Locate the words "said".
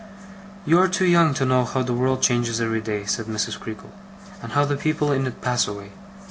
3.05-3.27